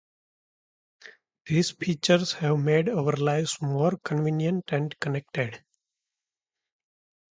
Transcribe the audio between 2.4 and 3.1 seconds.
made